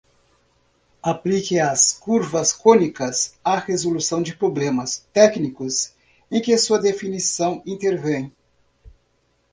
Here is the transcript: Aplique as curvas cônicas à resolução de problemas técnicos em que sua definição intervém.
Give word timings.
Aplique 1.03 1.59
as 1.59 1.93
curvas 1.93 2.51
cônicas 2.53 3.35
à 3.43 3.59
resolução 3.59 4.19
de 4.23 4.35
problemas 4.35 5.07
técnicos 5.13 5.93
em 6.31 6.41
que 6.41 6.57
sua 6.57 6.79
definição 6.79 7.61
intervém. 7.67 8.33